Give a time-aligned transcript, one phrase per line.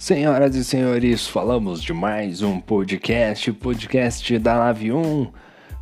[0.00, 5.30] Senhoras e senhores, falamos de mais um podcast, podcast da Live 1,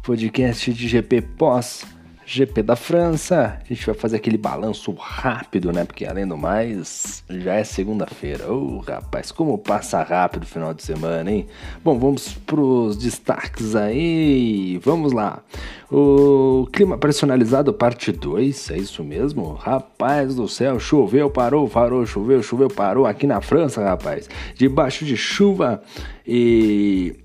[0.03, 1.87] podcast de GP pós
[2.29, 3.58] GP da França.
[3.65, 5.85] A gente vai fazer aquele balanço rápido, né?
[5.85, 8.53] Porque além do mais, já é segunda-feira.
[8.53, 11.46] Ô, oh, rapaz, como passa rápido o final de semana, hein?
[11.83, 14.78] Bom, vamos pros destaques aí.
[14.85, 15.42] Vamos lá.
[15.91, 19.54] O clima personalizado, parte 2, é isso mesmo?
[19.54, 24.29] Rapaz do céu, choveu, parou, parou, choveu, choveu, parou aqui na França, rapaz.
[24.54, 25.82] Debaixo de chuva
[26.26, 27.16] e e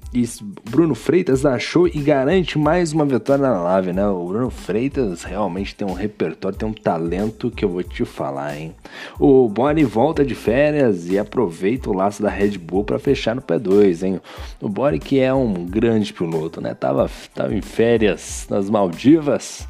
[0.69, 4.07] Bruno Freitas achou e garante mais uma vitória na live, né?
[4.07, 8.55] O Bruno Freitas realmente tem um repertório, tem um talento que eu vou te falar,
[8.55, 8.75] hein?
[9.19, 13.41] O Boni volta de férias e aproveita o laço da Red Bull para fechar no
[13.41, 14.21] P2, hein?
[14.61, 16.75] O Boni que é um grande piloto, né?
[16.75, 19.67] Tava, tava em férias nas Maldivas,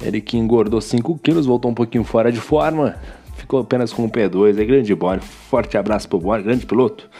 [0.00, 2.94] ele que engordou 5 quilos, voltou um pouquinho fora de forma,
[3.34, 5.20] ficou apenas com o P2, é grande Boni.
[5.20, 7.10] Forte abraço pro Boni, grande piloto.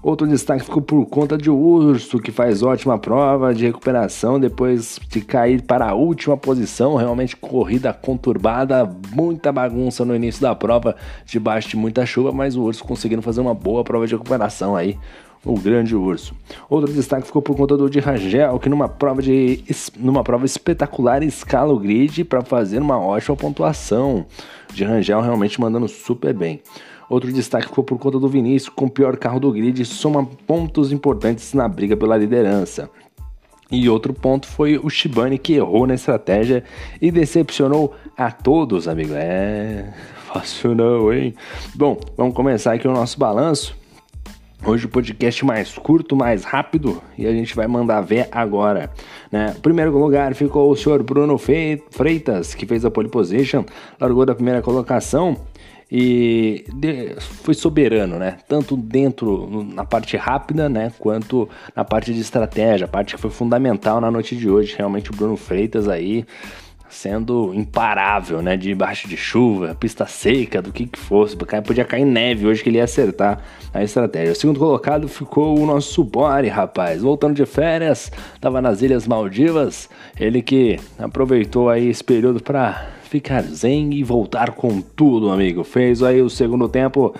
[0.00, 5.20] Outro destaque ficou por conta de Urso, que faz ótima prova de recuperação depois de
[5.20, 6.94] cair para a última posição.
[6.94, 10.94] Realmente corrida conturbada, muita bagunça no início da prova,
[11.26, 14.96] debaixo de muita chuva, mas o Urso conseguindo fazer uma boa prova de recuperação aí.
[15.44, 16.34] O grande urso.
[16.68, 19.64] Outro destaque ficou por conta do de Rangel, que numa prova, de,
[19.96, 24.26] numa prova espetacular escala o grid para fazer uma ótima pontuação.
[24.74, 26.60] De Rangel realmente mandando super bem.
[27.08, 30.92] Outro destaque ficou por conta do Vinícius, com o pior carro do grid, soma pontos
[30.92, 32.90] importantes na briga pela liderança.
[33.70, 36.64] E outro ponto foi o Shibane que errou na estratégia
[37.00, 39.12] e decepcionou a todos, amigo.
[39.14, 39.92] É
[40.32, 41.34] fácil não, hein?
[41.74, 43.76] Bom, vamos começar aqui o nosso balanço.
[44.64, 48.90] Hoje o podcast mais curto, mais rápido e a gente vai mandar ver agora.
[49.30, 49.54] Né?
[49.62, 53.64] Primeiro lugar ficou o senhor Bruno Freitas, que fez a pole position,
[54.00, 55.36] largou da primeira colocação
[55.90, 56.64] e
[57.20, 58.36] foi soberano, né?
[58.46, 63.30] Tanto dentro na parte rápida, né, quanto na parte de estratégia, a parte que foi
[63.30, 64.74] fundamental na noite de hoje.
[64.76, 66.26] Realmente o Bruno Freitas aí
[66.90, 68.56] sendo imparável, né?
[68.56, 71.36] Debaixo de chuva, pista seca, do que que fosse.
[71.36, 74.32] Podia cair neve hoje que ele ia acertar a estratégia.
[74.32, 77.02] O segundo colocado ficou o nosso Subori, rapaz.
[77.02, 78.10] Voltando de férias,
[78.40, 79.88] tava nas Ilhas Maldivas.
[80.18, 85.64] Ele que aproveitou aí esse período para ficar zen e voltar com tudo, amigo.
[85.64, 87.14] Fez aí o segundo tempo,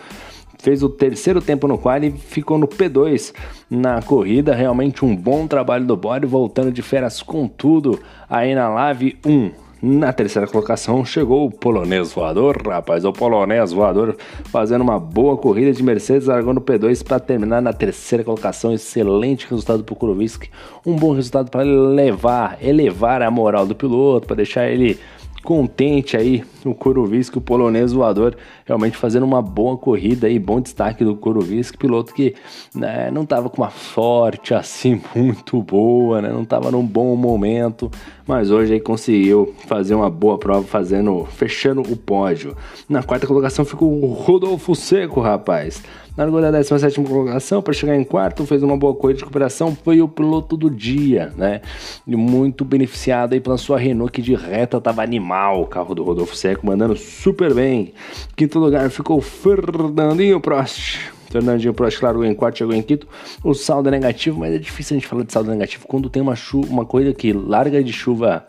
[0.58, 3.32] fez o terceiro tempo no qual e ficou no P2
[3.70, 4.54] na corrida.
[4.54, 9.68] Realmente um bom trabalho do body, voltando de férias com tudo aí na Live 1.
[9.80, 14.16] Na terceira colocação chegou o polonês voador, rapaz, o polonês voador
[14.46, 18.74] fazendo uma boa corrida de Mercedes, largando o P2 para terminar na terceira colocação.
[18.74, 20.46] Excelente resultado para o Kurovisk,
[20.84, 24.98] um bom resultado para levar, elevar a moral do piloto, para deixar ele
[25.42, 31.04] contente aí o Kurovisk, o polonês voador, realmente fazendo uma boa corrida e bom destaque
[31.04, 32.34] do Kurovisk, piloto que
[32.74, 37.90] né, não estava com uma sorte assim muito boa, né, não estava num bom momento,
[38.26, 42.56] mas hoje aí conseguiu fazer uma boa prova, fazendo, fechando o pódio.
[42.88, 45.82] Na quarta colocação ficou o Rodolfo Seco, rapaz
[46.18, 50.02] largou da 17 colocação para chegar em quarto, fez uma boa corrida de recuperação, foi
[50.02, 51.60] o piloto do dia, né?
[52.04, 55.06] E muito beneficiado aí pela sua Renault, que de reta tava
[55.38, 57.94] animal, o carro do Rodolfo Seco, mandando super bem.
[58.34, 60.98] Quinto lugar ficou Fernandinho Prost.
[61.30, 63.06] Fernandinho Prost largou em quarto, chegou em quinto.
[63.44, 66.20] O saldo é negativo, mas é difícil a gente falar de saldo negativo quando tem
[66.20, 68.46] uma, chuva, uma corrida que larga de chuva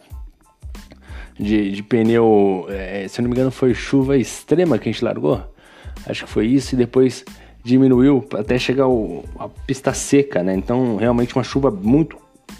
[1.37, 5.03] de, de pneu, é, se eu não me engano, foi chuva extrema que a gente
[5.03, 5.41] largou.
[6.05, 7.25] Acho que foi isso, e depois
[7.63, 10.55] diminuiu até chegar o, a pista seca, né?
[10.55, 12.17] Então, realmente uma chuva muito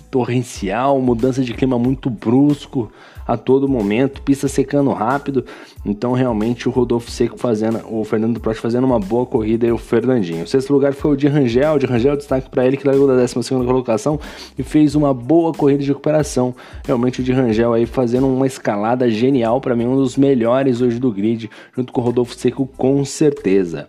[0.10, 2.92] torrencial, mudança de clima muito brusco
[3.30, 5.46] a todo momento, pista secando rápido.
[5.86, 9.78] Então, realmente, o Rodolfo Seco fazendo, o Fernando Prost fazendo uma boa corrida e o
[9.78, 10.46] Fernandinho.
[10.46, 11.78] O sexto lugar foi o de Rangel.
[11.78, 14.20] De Rangel, destaque para ele que largou da 12 colocação
[14.58, 16.56] e fez uma boa corrida de recuperação.
[16.84, 20.98] Realmente, o de Rangel aí fazendo uma escalada genial, para mim, um dos melhores hoje
[20.98, 23.88] do grid, junto com o Rodolfo Seco, com certeza.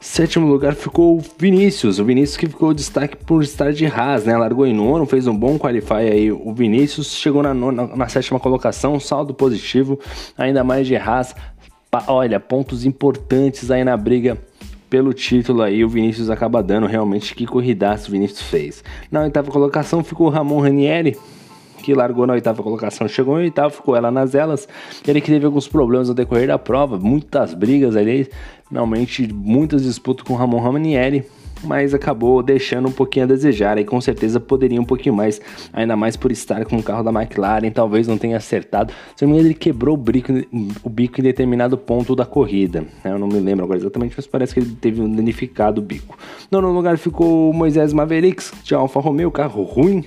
[0.00, 1.98] Sétimo lugar ficou o Vinícius.
[1.98, 4.36] O Vinícius que ficou destaque por estar de Haas, né?
[4.36, 6.30] Largou em nono, fez um bom qualify aí.
[6.30, 9.98] O Vinícius chegou na, nona, na sétima colocação, saldo positivo,
[10.36, 11.34] ainda mais de Haas.
[12.06, 14.38] Olha, pontos importantes aí na briga
[14.88, 18.84] pelo título aí, o Vinícius acaba dando realmente que corridaço o Vinícius fez.
[19.10, 21.16] Na oitava colocação ficou o Ramon Ranieri,
[21.88, 24.68] que largou na oitava colocação, chegou em oitavo, ficou ela nas elas.
[25.06, 28.28] Ele que teve alguns problemas no decorrer da prova, muitas brigas ali,
[28.70, 31.24] realmente muitas disputas com Ramon Ramanieri.
[31.62, 35.40] mas acabou deixando um pouquinho a desejar e com certeza poderia um pouquinho mais,
[35.72, 38.92] ainda mais por estar com o carro da McLaren, talvez não tenha acertado.
[39.16, 40.32] Se não me engano, ele quebrou o bico,
[40.82, 42.84] o bico em determinado ponto da corrida.
[43.04, 46.16] Eu não me lembro agora exatamente, mas parece que ele teve um danificado bico.
[46.50, 50.04] No lugar ficou o Moisés Mavericks de Alfa Romeo, carro ruim,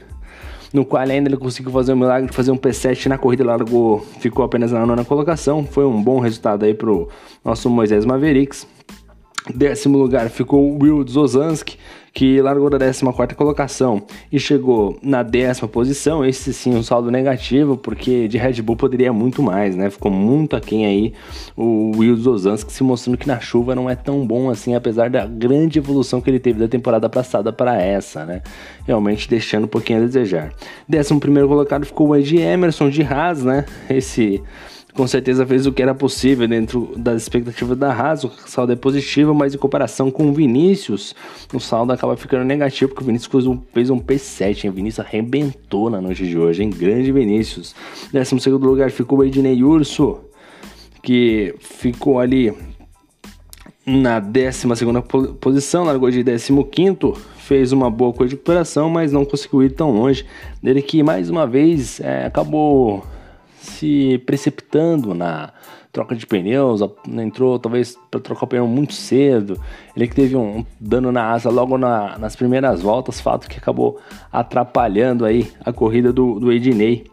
[0.74, 4.06] no qual ainda ele conseguiu fazer o milagre de fazer um P7 na corrida, largou,
[4.20, 5.66] ficou apenas na nona colocação.
[5.66, 7.10] Foi um bom resultado aí pro
[7.44, 8.68] nosso Moisés Mavericks.
[9.54, 11.78] Décimo lugar ficou o Will Zozanski,
[12.14, 16.26] que largou da 14 colocação e chegou na décima posição.
[16.26, 19.90] Esse sim, um saldo negativo, porque de Red Bull poderia muito mais, né?
[19.90, 21.14] Ficou muito aquém aí
[21.56, 25.26] o Will Zozanski se mostrando que na chuva não é tão bom assim, apesar da
[25.26, 28.42] grande evolução que ele teve da temporada passada para essa, né?
[28.86, 30.52] Realmente deixando um pouquinho a desejar.
[30.88, 33.66] Décimo primeiro colocado ficou o Ed Emerson de Haas, né?
[33.90, 34.44] Esse
[34.94, 38.76] com certeza fez o que era possível dentro das expectativas da Haas, o saldo é
[38.76, 41.16] positivo, mas em comparação com o Vinícius,
[41.54, 44.70] o saldo acaba ficando negativo, porque o Vinícius fez um, fez um P7, hein?
[44.70, 46.70] o Vinícius arrebentou na noite de hoje, hein?
[46.70, 47.74] grande Vinícius.
[48.12, 50.20] Décimo segundo lugar ficou o Ednei Urso,
[51.02, 52.54] que ficou ali
[53.86, 54.68] na 12
[55.40, 56.98] posição, largou de 15,
[57.38, 60.26] fez uma boa coisa de recuperação, mas não conseguiu ir tão longe.
[60.64, 63.04] Ele que mais uma vez é, acabou
[63.62, 65.52] se precipitando na
[65.92, 69.62] troca de pneus, entrou talvez para trocar o pneu muito cedo.
[69.96, 74.00] Ele que teve um dano na asa logo na, nas primeiras voltas, fato que acabou
[74.32, 77.06] atrapalhando aí a corrida do, do Ednei.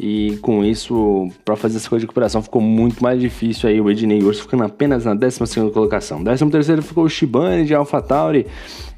[0.00, 3.80] E com isso, para fazer essa coisa de recuperação ficou muito mais difícil aí.
[3.80, 5.40] O Ednei Urso ficando apenas na 12
[5.72, 6.22] colocação.
[6.22, 8.46] 13 terceiro ficou o Shibane de AlphaTauri,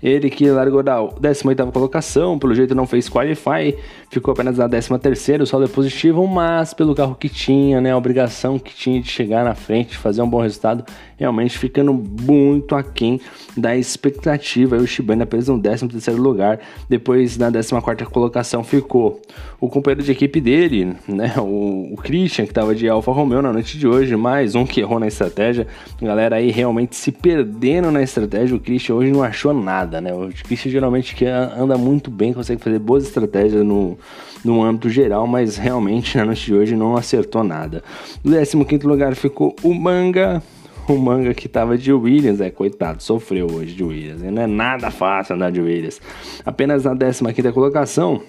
[0.03, 3.75] ele que largou da 18ª colocação, pelo jeito não fez qualify,
[4.11, 7.97] ficou apenas na 13ª, o saldo é positivo, mas pelo carro que tinha, né, a
[7.97, 10.85] obrigação que tinha de chegar na frente, fazer um bom resultado,
[11.21, 13.21] realmente ficando muito aquém
[13.57, 14.77] da expectativa.
[14.77, 16.59] E o Shibane apenas no 13º lugar,
[16.89, 19.23] depois na 14ª colocação ficou
[19.61, 23.53] o companheiro de equipe dele, né, o, o Christian, que estava de Alfa Romeo na
[23.53, 25.67] noite de hoje, mais um que errou na estratégia,
[26.01, 30.13] galera aí realmente se perdendo na estratégia, o Christian hoje não achou nada nada, né?
[30.13, 33.99] O Christian geralmente que anda muito bem, consegue fazer boas estratégias no,
[34.45, 37.83] no âmbito geral, mas realmente na noite de hoje não acertou nada.
[38.23, 40.43] No 15 lugar ficou o Manga.
[40.89, 44.23] O Manga que tava de Williams, é coitado, sofreu hoje de Williams.
[44.23, 46.01] Não é nada fácil andar de Williams.
[46.45, 48.23] Apenas na 15 colocação,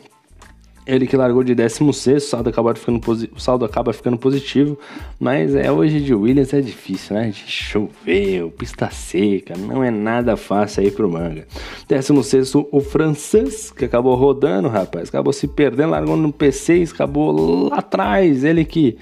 [0.86, 3.02] ele que largou de 16, o saldo acaba ficando,
[3.36, 4.78] o saldo acaba ficando positivo,
[5.20, 7.32] mas é hoje de Williams é difícil, né?
[7.32, 11.48] Choveu, pista seca, não é nada fácil aí pro manga.
[11.88, 17.78] 16, o francês, que acabou rodando, rapaz, acabou se perdendo, largou no P6, acabou lá
[17.78, 18.44] atrás.
[18.44, 18.98] Ele que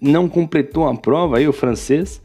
[0.00, 2.20] não completou a prova aí, o francês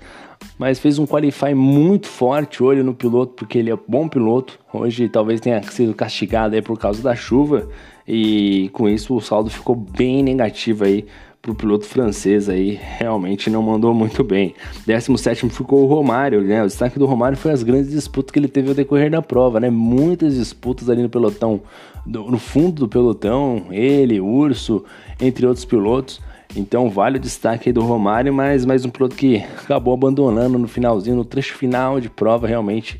[0.57, 4.59] mas fez um qualify muito forte, olho no piloto, porque ele é bom piloto.
[4.73, 7.67] Hoje talvez tenha sido castigado aí por causa da chuva
[8.07, 11.05] e com isso o saldo ficou bem negativo aí
[11.43, 14.55] para o piloto francês aí, realmente não mandou muito bem.
[14.87, 16.63] 17 ficou o Romário, né?
[16.63, 19.59] O destaque do Romário foi as grandes disputas que ele teve ao decorrer da prova,
[19.59, 19.69] né?
[19.69, 21.59] Muitas disputas ali no pelotão,
[22.05, 24.85] no fundo do pelotão, ele, Urso,
[25.19, 26.21] entre outros pilotos.
[26.55, 30.67] Então vale o destaque aí do Romário, mas mais um piloto que acabou abandonando no
[30.67, 32.99] finalzinho, no trecho final de prova, realmente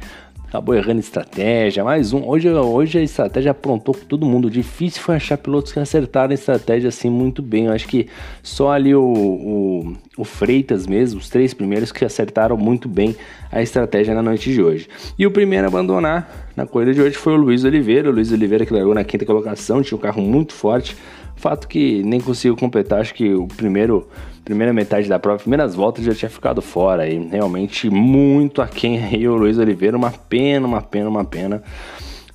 [0.53, 1.83] acabou errando estratégia.
[1.83, 2.27] Mais um.
[2.27, 4.51] Hoje, hoje a estratégia aprontou com todo mundo.
[4.51, 7.65] Difícil foi achar pilotos que acertaram a estratégia assim muito bem.
[7.65, 8.07] Eu acho que
[8.43, 13.15] só ali o, o, o Freitas mesmo, os três primeiros que acertaram muito bem
[13.51, 14.87] a estratégia na noite de hoje.
[15.17, 18.09] E o primeiro a abandonar na corrida de hoje foi o Luiz Oliveira.
[18.09, 20.95] O Luiz Oliveira que largou na quinta colocação, tinha um carro muito forte.
[21.35, 24.07] Fato que nem conseguiu completar, acho que o primeiro
[24.43, 29.27] primeira metade da prova, primeiras voltas já tinha ficado fora e realmente muito aquém aí
[29.27, 31.63] o Luiz Oliveira, uma pena, uma pena, uma pena.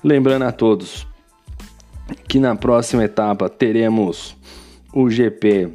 [0.03, 1.07] Lembrando a todos
[2.27, 4.35] que na próxima etapa teremos
[4.93, 5.69] o GP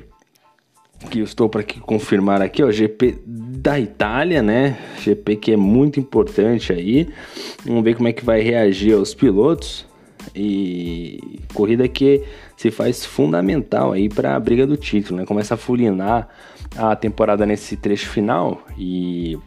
[1.11, 4.78] que eu estou para confirmar aqui, ó, GP da Itália, né?
[5.02, 7.09] GP que é muito importante aí.
[7.64, 9.87] Vamos ver como é que vai reagir aos pilotos
[10.35, 12.23] e corrida que
[12.57, 15.26] se faz fundamental aí para a briga do título, né?
[15.26, 16.28] Começa a fulinar
[16.76, 19.38] a temporada nesse trecho final e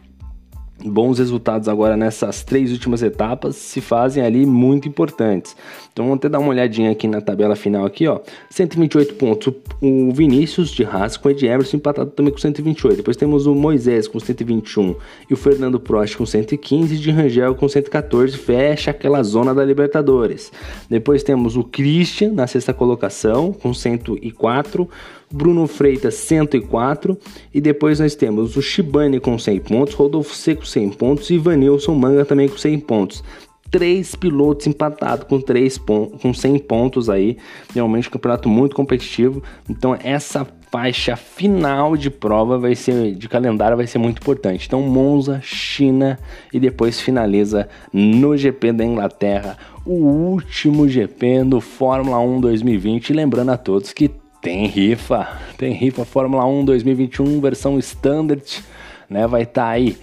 [0.84, 5.56] bons resultados agora nessas três últimas etapas se fazem ali muito importantes.
[5.92, 8.20] Então vamos até dar uma olhadinha aqui na tabela final aqui, ó.
[8.50, 12.96] 128 pontos o Vinícius de Haas com o Ed Emerson empatado também com 128.
[12.96, 14.94] Depois temos o Moisés com 121
[15.28, 20.52] e o Fernando Prost com 115 de Rangel com 114, fecha aquela zona da Libertadores.
[20.88, 24.88] Depois temos o Christian na sexta colocação com 104
[25.30, 27.18] Bruno Freitas 104
[27.52, 31.94] e depois nós temos o Shibane com 100 pontos, Rodolfo Seco 100 pontos e Vanilson
[31.94, 33.24] Manga também com 100 pontos.
[33.70, 37.36] três pilotos empatados com, três com 100 pontos aí.
[37.74, 39.42] Realmente um campeonato muito competitivo.
[39.68, 44.66] Então essa faixa final de prova vai ser de calendário vai ser muito importante.
[44.66, 46.18] Então Monza, China
[46.52, 53.12] e depois finaliza no GP da Inglaterra, o último GP do Fórmula 1 2020.
[53.12, 58.62] lembrando a todos que tem rifa, tem rifa Fórmula 1 2021 versão standard,
[59.08, 59.26] né?
[59.26, 59.96] Vai estar tá aí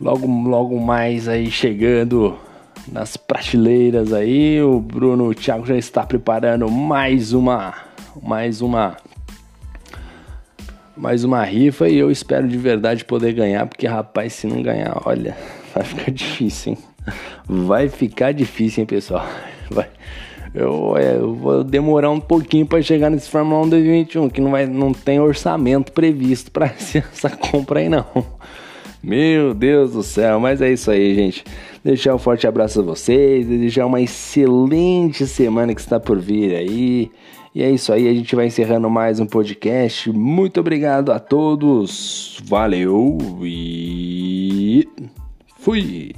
[0.00, 2.38] logo logo mais aí chegando
[2.90, 4.60] nas prateleiras aí.
[4.62, 7.74] O Bruno o Thiago já está preparando mais uma
[8.22, 8.96] mais uma
[10.96, 14.96] mais uma rifa e eu espero de verdade poder ganhar, porque rapaz, se não ganhar,
[15.04, 15.36] olha,
[15.74, 16.78] vai ficar difícil, hein?
[17.46, 19.26] Vai ficar difícil, hein, pessoal?
[19.70, 19.88] Vai.
[20.56, 24.50] Eu, é, eu vou demorar um pouquinho para chegar nesse Fórmula 1 2021, que não,
[24.50, 28.06] vai, não tem orçamento previsto para essa compra aí, não.
[29.02, 31.44] Meu Deus do céu, mas é isso aí, gente.
[31.84, 37.10] Deixar um forte abraço a vocês, desejar uma excelente semana que está por vir aí.
[37.54, 40.10] E é isso aí, a gente vai encerrando mais um podcast.
[40.10, 44.88] Muito obrigado a todos, valeu e
[45.58, 46.14] fui!